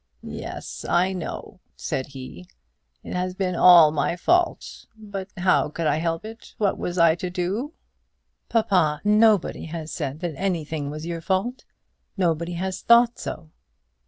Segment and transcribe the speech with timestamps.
[0.23, 2.47] "Yes; I know," said he,
[3.03, 4.87] "it has all been my fault.
[4.97, 6.55] But how could I help it?
[6.57, 7.73] What was I to do?"
[8.49, 11.65] "Papa, nobody has said that anything was your fault;
[12.17, 13.51] nobody has thought so."